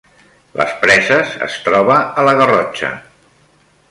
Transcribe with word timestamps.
Les 0.61 0.71
Preses 0.85 1.35
es 1.49 1.59
troba 1.67 1.99
a 2.21 2.25
la 2.31 2.35
Garrotxa 2.41 2.93